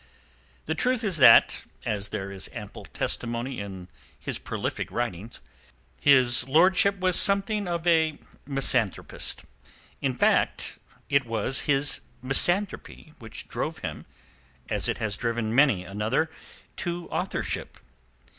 The 0.65 0.73
truth 0.73 1.03
is 1.03 1.17
that—as 1.17 2.09
there 2.09 2.31
is 2.31 2.49
ample 2.53 2.85
testimony 2.85 3.59
in 3.59 3.87
his 4.19 4.39
prolific 4.39 4.89
writings—his 4.89 6.47
lordship 6.47 6.97
was 6.99 7.15
something 7.15 7.67
of 7.67 7.85
a 7.85 8.17
misanthropist. 8.47 9.41
It 9.41 9.45
was, 10.01 10.01
in 10.01 10.13
fact, 10.15 10.79
his 11.07 12.01
misanthropy 12.23 13.13
which 13.19 13.47
drove 13.47 13.77
him, 13.85 14.07
as 14.69 14.89
it 14.89 14.97
has 14.97 15.17
driven 15.17 15.53
many 15.53 15.83
another, 15.83 16.31
to 16.77 17.07
authorship. 17.09 17.77